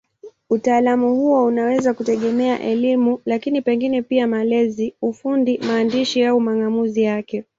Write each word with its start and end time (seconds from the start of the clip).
Utaalamu 0.49 1.15
huo 1.15 1.43
unaweza 1.45 1.93
kutegemea 1.93 2.59
elimu, 2.61 3.21
lakini 3.25 3.61
pengine 3.61 4.01
pia 4.01 4.27
malezi, 4.27 4.93
ufundi, 5.01 5.57
maandishi 5.57 6.23
au 6.25 6.39
mang'amuzi 6.39 7.01
yake. 7.03 7.43